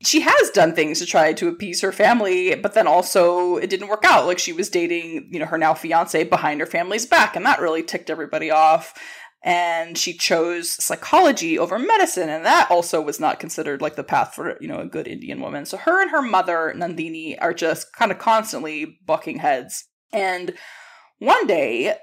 [0.00, 3.88] she has done things to try to appease her family, but then also it didn't
[3.88, 4.26] work out.
[4.26, 7.60] Like she was dating, you know, her now fiance behind her family's back, and that
[7.60, 8.94] really ticked everybody off.
[9.42, 14.34] And she chose psychology over medicine, and that also was not considered like the path
[14.34, 15.64] for, you know, a good Indian woman.
[15.64, 19.84] So her and her mother, Nandini, are just kind of constantly bucking heads.
[20.12, 20.54] And
[21.18, 21.94] one day,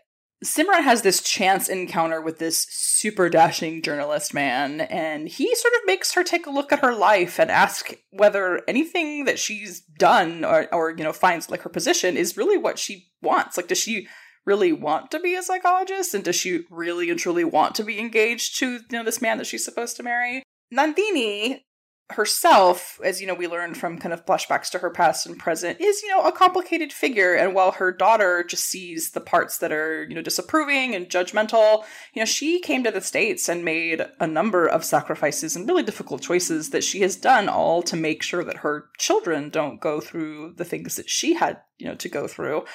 [0.45, 5.81] Simran has this chance encounter with this super dashing journalist man, and he sort of
[5.85, 10.45] makes her take a look at her life and ask whether anything that she's done
[10.45, 13.57] or, or you know, finds like her position is really what she wants.
[13.57, 14.07] Like, does she
[14.45, 16.13] really want to be a psychologist?
[16.13, 19.39] And does she really and truly want to be engaged to, you know, this man
[19.39, 20.43] that she's supposed to marry?
[20.73, 21.61] Nandini
[22.11, 25.81] herself, as you know, we learned from kind of flashbacks to her past and present,
[25.81, 27.33] is, you know, a complicated figure.
[27.33, 31.83] And while her daughter just sees the parts that are, you know, disapproving and judgmental,
[32.13, 35.83] you know, she came to the States and made a number of sacrifices and really
[35.83, 39.99] difficult choices that she has done all to make sure that her children don't go
[39.99, 42.65] through the things that she had, you know, to go through.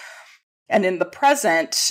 [0.69, 1.91] And in the present,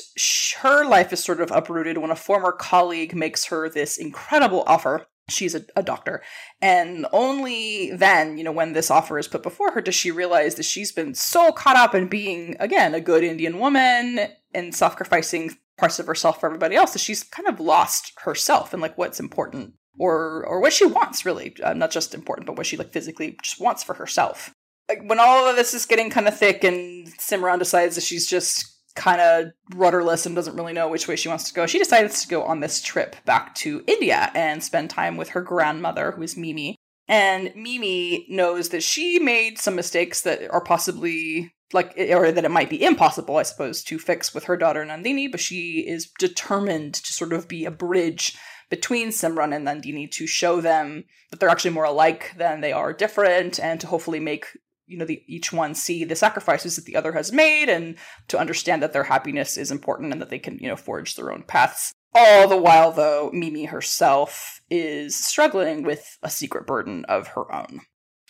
[0.60, 5.08] her life is sort of uprooted when a former colleague makes her this incredible offer
[5.32, 6.22] she's a, a, doctor.
[6.62, 10.56] And only then you know when this offer is put before her does she realize
[10.56, 15.56] that she's been so caught up in being again a good indian woman and sacrificing
[15.78, 19.20] parts of herself for everybody else that she's kind of lost herself and like what's
[19.20, 21.56] important or or what she wants really.
[21.64, 24.54] Uh, not just important but what she like physically just wants for herself.
[24.88, 28.28] Like when all of this is getting kind of thick and simran decides that she's
[28.28, 31.80] just kind of rudderless and doesn't really know which way she wants to go, she
[31.80, 36.12] decides to go on this trip back to India and spend time with her grandmother,
[36.12, 36.76] who is Mimi.
[37.08, 42.52] And Mimi knows that she made some mistakes that are possibly like, or that it
[42.52, 46.96] might be impossible, I suppose, to fix with her daughter Nandini, but she is determined
[46.96, 48.36] to sort of be a bridge
[48.70, 52.94] between Simran and Nandini to show them that they're actually more alike than they are
[52.94, 54.46] different and to hopefully make
[54.90, 57.96] you know the, each one see the sacrifices that the other has made and
[58.28, 61.32] to understand that their happiness is important and that they can you know forge their
[61.32, 61.94] own paths.
[62.14, 67.82] All the while though mimi herself is struggling with a secret burden of her own.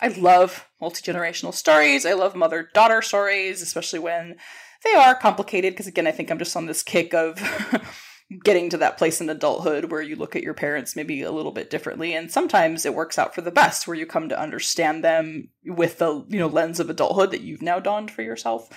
[0.01, 2.05] I love multi-generational stories.
[2.05, 4.35] I love mother-daughter stories especially when
[4.83, 7.37] they are complicated because again i think i'm just on this kick of
[8.43, 11.51] getting to that place in adulthood where you look at your parents maybe a little
[11.51, 15.03] bit differently and sometimes it works out for the best where you come to understand
[15.03, 18.69] them with the you know lens of adulthood that you've now donned for yourself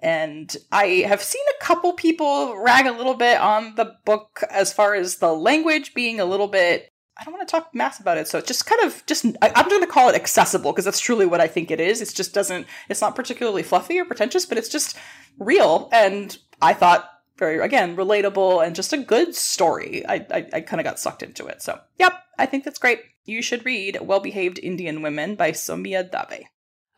[0.00, 4.72] and i have seen a couple people rag a little bit on the book as
[4.72, 8.16] far as the language being a little bit I don't want to talk mass about
[8.16, 8.28] it.
[8.28, 11.00] So it's just kind of just I, am going to call it accessible because that's
[11.00, 12.00] truly what I think it is.
[12.00, 12.66] It just doesn't.
[12.88, 14.96] It's not particularly fluffy or pretentious, but it's just
[15.38, 15.90] real.
[15.92, 20.06] And I thought very again relatable and just a good story.
[20.06, 21.60] I I, I kind of got sucked into it.
[21.60, 23.00] So yep, I think that's great.
[23.24, 26.46] You should read Well Behaved Indian Women by Saumya Dave.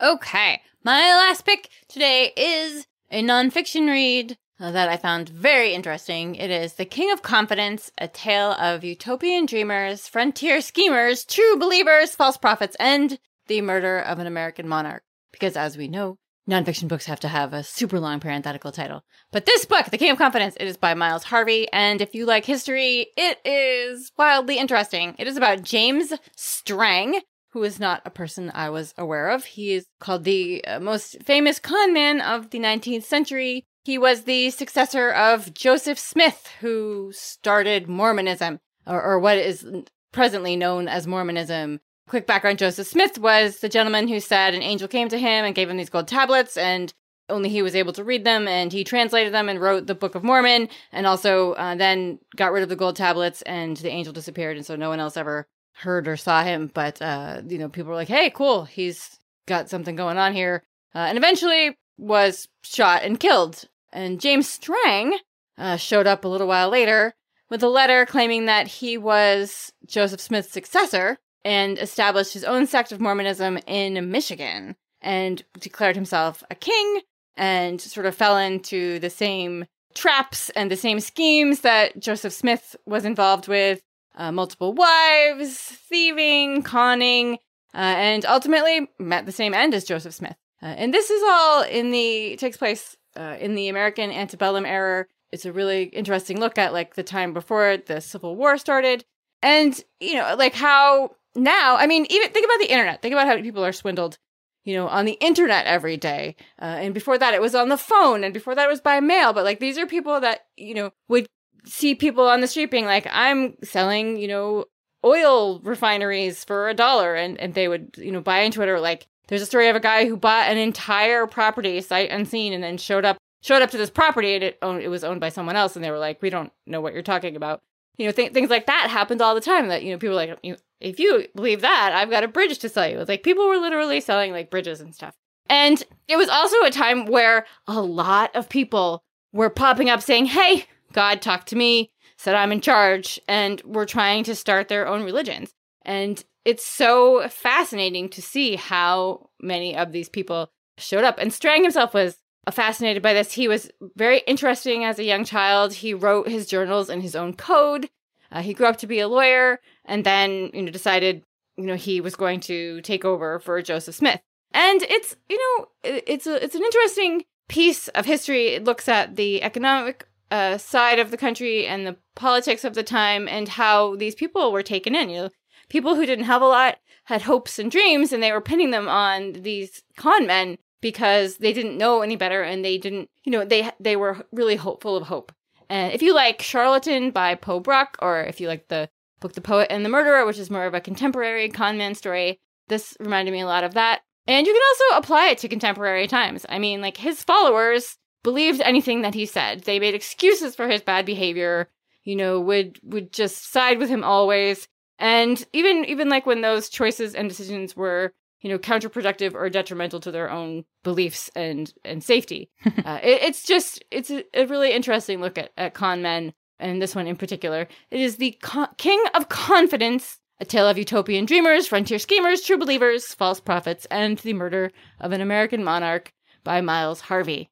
[0.02, 6.34] Okay, my last pick today is a nonfiction read uh, that I found very interesting.
[6.36, 12.14] It is The King of Confidence, a tale of utopian dreamers, frontier schemers, true believers,
[12.14, 15.02] false prophets, and the murder of an American monarch.
[15.32, 19.04] Because as we know, nonfiction books have to have a super long parenthetical title.
[19.30, 21.68] But this book, The King of Confidence, it is by Miles Harvey.
[21.72, 25.14] And if you like history, it is wildly interesting.
[25.18, 27.20] It is about James Strang,
[27.52, 29.44] who is not a person I was aware of.
[29.44, 33.64] He is called the uh, most famous con man of the 19th century.
[33.84, 39.66] He was the successor of Joseph Smith, who started Mormonism, or, or what is
[40.12, 41.80] presently known as Mormonism.
[42.12, 45.54] Quick background Joseph Smith was the gentleman who said an angel came to him and
[45.54, 46.92] gave him these gold tablets, and
[47.30, 50.14] only he was able to read them, and he translated them and wrote the Book
[50.14, 54.12] of Mormon, and also uh, then got rid of the gold tablets, and the angel
[54.12, 56.70] disappeared, and so no one else ever heard or saw him.
[56.74, 60.64] But uh, you know, people were like, "Hey, cool, he's got something going on here,"
[60.94, 63.64] uh, and eventually was shot and killed.
[63.90, 65.16] And James Strang
[65.56, 67.14] uh, showed up a little while later
[67.48, 72.92] with a letter claiming that he was Joseph Smith's successor and established his own sect
[72.92, 77.00] of Mormonism in Michigan and declared himself a king
[77.36, 82.76] and sort of fell into the same traps and the same schemes that Joseph Smith
[82.86, 83.82] was involved with
[84.14, 87.34] uh, multiple wives, thieving, conning,
[87.74, 90.36] uh, and ultimately met the same end as Joseph Smith.
[90.62, 95.06] Uh, and this is all in the takes place uh, in the American antebellum era.
[95.32, 99.04] It's a really interesting look at like the time before the Civil War started,
[99.42, 101.76] and you know, like how now.
[101.76, 103.02] I mean, even think about the internet.
[103.02, 104.18] Think about how many people are swindled
[104.64, 106.36] you know, on the internet every day.
[106.60, 108.22] Uh, and before that, it was on the phone.
[108.22, 109.32] And before that, it was by mail.
[109.32, 111.26] But like, these are people that, you know, would
[111.64, 114.66] see people on the street being like, I'm selling, you know,
[115.04, 117.14] oil refineries for a dollar.
[117.14, 119.76] And, and they would, you know, buy into it or like, there's a story of
[119.76, 123.70] a guy who bought an entire property sight unseen and then showed up showed up
[123.70, 125.98] to this property and it owned, it was owned by someone else and they were
[125.98, 127.60] like we don't know what you're talking about
[127.98, 130.38] you know th- things like that happens all the time that you know people like
[130.82, 132.98] if you believe that, I've got a bridge to sell you.
[132.98, 135.14] It's like people were literally selling like bridges and stuff.
[135.48, 140.26] And it was also a time where a lot of people were popping up saying,
[140.26, 144.86] Hey, God talked to me, said I'm in charge, and were trying to start their
[144.86, 145.52] own religions.
[145.82, 151.18] And it's so fascinating to see how many of these people showed up.
[151.18, 152.18] And Strang himself was
[152.50, 153.32] fascinated by this.
[153.32, 155.74] He was very interesting as a young child.
[155.74, 157.88] He wrote his journals in his own code.
[158.32, 161.22] Uh, he grew up to be a lawyer and then, you know, decided,
[161.56, 164.20] you know, he was going to take over for Joseph Smith.
[164.52, 168.48] And it's, you know, it's a, it's an interesting piece of history.
[168.48, 172.82] It looks at the economic uh, side of the country and the politics of the
[172.82, 175.10] time and how these people were taken in.
[175.10, 175.30] You know,
[175.68, 178.88] people who didn't have a lot had hopes and dreams and they were pinning them
[178.88, 183.46] on these con men because they didn't know any better and they didn't, you know,
[183.46, 185.32] they they were really hopeful of hope.
[185.70, 188.90] And if you like Charlatan by Pope Brock, or if you like the
[189.20, 192.94] book The Poet and the Murderer, which is more of a contemporary conman story, this
[193.00, 194.02] reminded me a lot of that.
[194.26, 196.44] And you can also apply it to contemporary times.
[196.48, 199.62] I mean, like his followers believed anything that he said.
[199.62, 201.70] They made excuses for his bad behavior,
[202.04, 204.68] you know, would would just side with him always.
[204.98, 210.00] And even even like when those choices and decisions were you know, counterproductive or detrimental
[210.00, 212.50] to their own beliefs and and safety.
[212.84, 216.82] uh, it, it's just it's a, a, really interesting look at, at con men, and
[216.82, 217.68] this one in particular.
[217.90, 222.58] It is the con- King of Confidence, a tale of utopian dreamers, frontier schemers, true
[222.58, 226.12] believers, false prophets, and the murder of an American monarch
[226.44, 227.48] by Miles Harvey.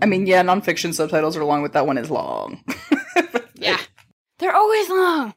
[0.00, 2.64] I mean, yeah, nonfiction subtitles are long, but that one is long.
[3.54, 3.78] yeah,
[4.38, 5.34] they're always long.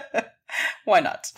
[0.84, 1.32] Why not?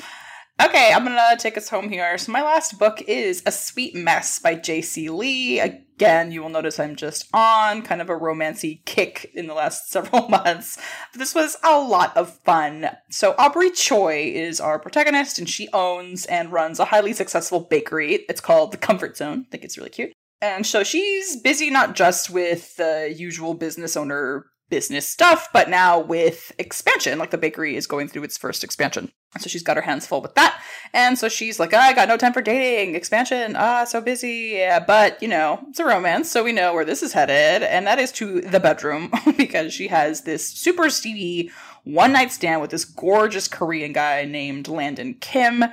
[0.63, 2.19] Okay, I'm gonna take us home here.
[2.19, 5.59] So my last book is A Sweet Mess by Jayci Lee.
[5.59, 9.89] Again, you will notice I'm just on kind of a romancy kick in the last
[9.91, 10.77] several months.
[11.13, 12.91] But this was a lot of fun.
[13.09, 18.27] So Aubrey Choi is our protagonist, and she owns and runs a highly successful bakery.
[18.29, 19.47] It's called The Comfort Zone.
[19.47, 20.13] I think it's really cute.
[20.43, 25.99] And so she's busy not just with the usual business owner business stuff, but now
[25.99, 27.19] with expansion.
[27.19, 29.13] Like the bakery is going through its first expansion.
[29.39, 30.61] So she's got her hands full with that.
[30.93, 34.55] And so she's like, I got no time for dating, expansion, ah, so busy.
[34.55, 37.63] Yeah, but you know, it's a romance, so we know where this is headed.
[37.63, 41.51] And that is to the bedroom because she has this super steamy
[41.85, 45.65] one night stand with this gorgeous Korean guy named Landon Kim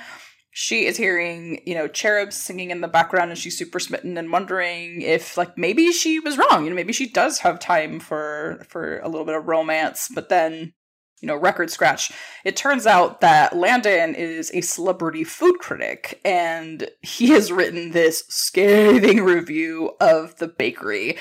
[0.60, 4.32] she is hearing, you know, cherubs singing in the background and she's super smitten and
[4.32, 6.64] wondering if like maybe she was wrong.
[6.64, 10.30] You know, maybe she does have time for for a little bit of romance, but
[10.30, 10.74] then
[11.22, 12.12] you know, record scratch.
[12.44, 18.24] It turns out that Landon is a celebrity food critic and he has written this
[18.28, 21.20] scathing review of the bakery.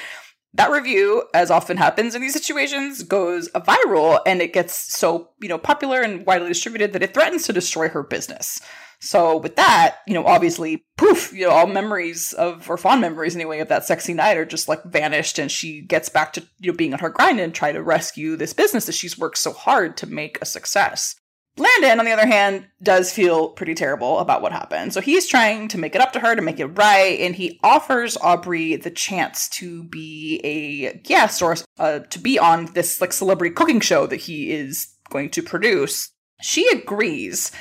[0.54, 5.48] That review, as often happens in these situations, goes viral and it gets so, you
[5.50, 8.62] know, popular and widely distributed that it threatens to destroy her business.
[9.00, 13.34] So with that, you know, obviously, poof, you know, all memories of or fond memories
[13.34, 16.72] anyway of that sexy night are just like vanished, and she gets back to you
[16.72, 19.52] know being on her grind and try to rescue this business that she's worked so
[19.52, 21.14] hard to make a success.
[21.58, 24.92] Landon, on the other hand, does feel pretty terrible about what happened.
[24.92, 27.58] So he's trying to make it up to her, to make it right, and he
[27.62, 33.12] offers Aubrey the chance to be a guest or uh, to be on this like
[33.12, 36.10] celebrity cooking show that he is going to produce.
[36.42, 37.52] She agrees,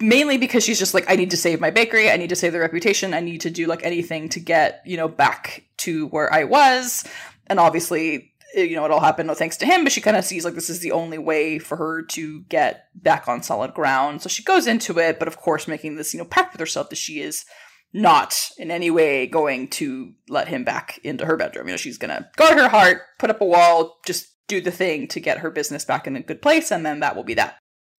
[0.00, 2.52] mainly because she's just like, I need to save my bakery, I need to save
[2.52, 6.32] the reputation, I need to do like anything to get, you know, back to where
[6.32, 7.04] I was.
[7.46, 10.16] And obviously, eh, you know, it all happened no thanks to him, but she kind
[10.16, 13.74] of sees like this is the only way for her to get back on solid
[13.74, 14.22] ground.
[14.22, 16.90] So she goes into it, but of course, making this, you know, pact with herself
[16.90, 17.44] that she is
[17.92, 21.68] not in any way going to let him back into her bedroom.
[21.68, 25.08] You know, she's to guard her heart, put up a wall, just do the thing
[25.08, 27.58] to get her business back in a good place, and then that will be that.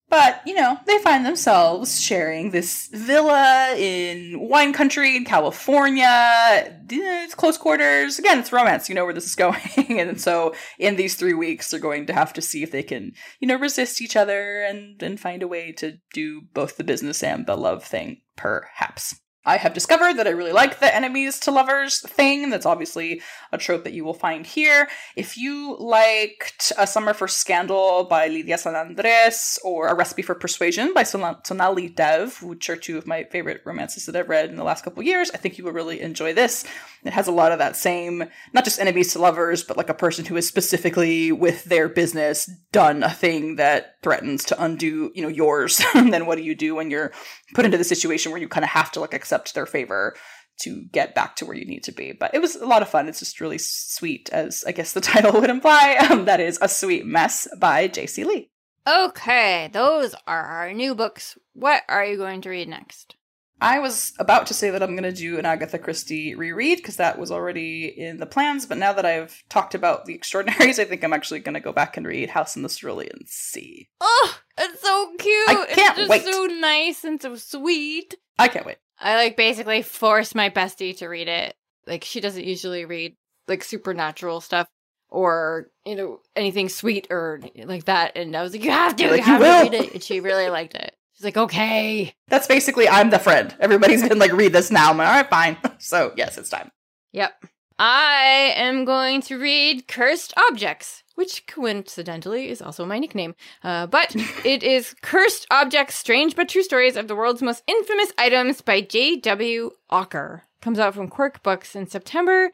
[0.10, 6.80] But, you know, they find themselves sharing this villa in wine country in California.
[6.89, 8.18] It's close quarters.
[8.18, 8.89] Again, it's romance.
[8.89, 9.99] You know where this is going.
[9.99, 13.14] and so in these three weeks, they're going to have to see if they can,
[13.39, 17.22] you know, resist each other and, and find a way to do both the business
[17.22, 19.16] and the love thing, perhaps.
[19.46, 22.50] I have discovered that I really like the enemies to lovers thing.
[22.50, 23.22] That's obviously
[23.54, 24.90] a trope that you will find here.
[25.16, 30.36] If you liked A Summer for Scandal by Lydia San Andres or A Recipe for
[30.36, 34.58] Persuasion by Sonali Dev, which are two of my favorite romances that I've read in
[34.58, 36.66] the last couple years, I think you will really enjoy this.
[37.06, 39.94] It has a lot of that same, not just enemies to lovers, but like a
[39.94, 45.22] person who has specifically with their business done a thing that threatens to undo, you
[45.22, 45.82] know, yours.
[45.93, 47.12] then what do you do when you're
[47.54, 50.16] put into the situation where you kind of have to like accept their favor
[50.62, 52.12] to get back to where you need to be.
[52.12, 53.08] But it was a lot of fun.
[53.08, 55.95] It's just really sweet, as I guess the title would imply.
[56.10, 58.52] Um, that is A Sweet Mess by Jayci Lee.
[58.88, 61.38] Okay, those are our new books.
[61.54, 63.16] What are you going to read next?
[63.62, 66.95] I was about to say that I'm going to do an Agatha Christie reread because
[66.95, 70.86] that was already in the plans, but now that I've talked about The Extraordinaries, I
[70.86, 73.89] think I'm actually going to go back and read House in the Cerulean Sea.
[73.99, 75.49] Oh, it's so cute.
[75.49, 76.24] I can't it's just wait.
[76.24, 78.16] so nice and so sweet.
[78.38, 78.78] I can't wait.
[78.99, 81.55] I like basically forced my bestie to read it.
[81.86, 83.16] Like she doesn't usually read
[83.47, 84.68] like supernatural stuff
[85.10, 89.03] or you know anything sweet or like that, and I was like, you have to,
[89.03, 90.93] You're you like, "You have to will." read it, and she really liked it.
[91.20, 93.54] She's like, okay, That's basically I'm the friend.
[93.60, 94.92] Everybody's been like, read this now.
[94.92, 95.58] I'm like, all right, fine.
[95.80, 96.72] So yes, it's time.
[97.12, 97.34] yep.
[97.78, 103.36] I am going to read Cursed Objects, which coincidentally is also my nickname.
[103.64, 104.16] Uh, but
[104.46, 108.80] it is Cursed Objects Strange but True Stories of the World's Most Infamous Items by
[108.80, 109.72] J.W.
[109.92, 110.42] Ocker.
[110.62, 112.52] Comes out from Quirk Books in September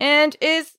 [0.00, 0.72] and is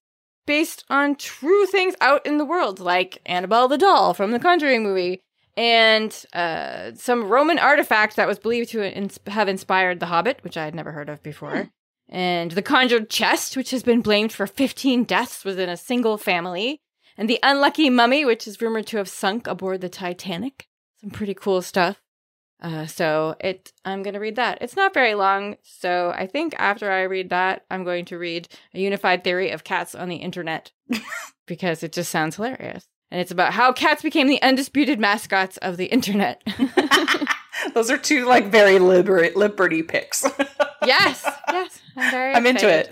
[0.46, 4.84] based on true things out in the world, like Annabelle the doll from the Conjuring
[4.84, 5.22] movie.
[5.58, 10.58] And uh, some Roman artifact that was believed to ins- have inspired The Hobbit, which
[10.58, 11.70] I had never heard of before
[12.12, 16.82] and the conjured chest, which has been blamed for 15 deaths within a single family,
[17.18, 20.68] and the unlucky mummy, which is rumored to have sunk aboard the Titanic.
[21.00, 22.02] Some pretty cool stuff.
[22.62, 24.60] Uh, so it, I'm going to read that.
[24.62, 28.50] It's not very long, so I think after I read that, I'm going to read
[28.74, 30.72] a unified theory of cats on the internet
[31.48, 32.88] because it just sounds hilarious.
[33.12, 36.42] And it's about how cats became the undisputed mascots of the internet.
[37.74, 40.24] Those are two like very liber- liberty picks.
[40.86, 42.34] yes, yes, I'm very.
[42.34, 42.90] I'm into it.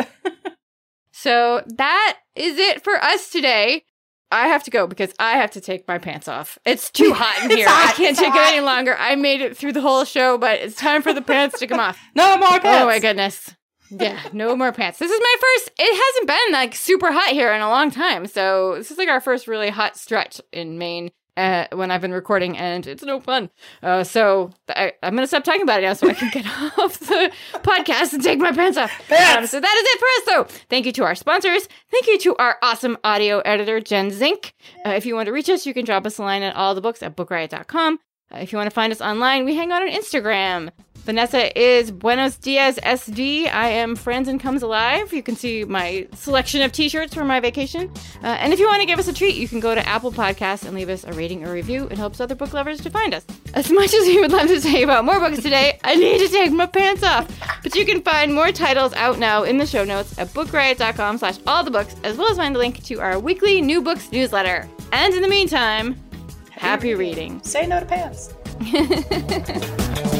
[1.11, 3.83] So that is it for us today.
[4.31, 6.59] I have to go because I have to take my pants off.
[6.63, 7.67] It's too hot in here.
[7.67, 8.51] hot, I can't take hot.
[8.51, 8.95] it any longer.
[8.99, 11.79] I made it through the whole show, but it's time for the pants to come
[11.79, 11.99] off.
[12.13, 12.65] No more pants.
[12.67, 13.55] Oh my goodness.
[13.89, 14.99] Yeah, no more pants.
[14.99, 15.71] This is my first.
[15.77, 18.27] It hasn't been like super hot here in a long time.
[18.27, 22.11] So this is like our first really hot stretch in Maine uh, when I've been
[22.13, 23.49] recording, and it's no fun.
[23.81, 26.45] Uh, so I, I'm going to stop talking about it now so I can get
[26.77, 28.91] off the podcast and take my pants off.
[29.11, 30.59] Um, so that is it for us, though.
[30.69, 31.67] Thank you to our sponsors.
[31.89, 34.53] Thank you to our awesome audio editor, Jen Zink.
[34.85, 36.75] Uh, if you want to reach us, you can drop us a line at all
[36.75, 37.99] the books at bookriot.com.
[38.33, 40.69] Uh, if you want to find us online, we hang out on Instagram.
[41.09, 43.51] Vanessa is Buenos Diaz SD.
[43.51, 45.11] I am Franzen Comes Alive.
[45.11, 47.91] You can see my selection of t shirts from my vacation.
[48.21, 50.11] Uh, and if you want to give us a treat, you can go to Apple
[50.11, 51.87] Podcasts and leave us a rating or review.
[51.89, 53.25] It helps other book lovers to find us.
[53.55, 56.27] As much as we would love to you about more books today, I need to
[56.27, 57.27] take my pants off.
[57.63, 61.39] But you can find more titles out now in the show notes at bookriot.com slash
[61.47, 64.69] all the books, as well as find a link to our weekly new books newsletter.
[64.91, 65.95] And in the meantime,
[66.59, 67.41] happy reading.
[67.41, 68.33] Say no to pants.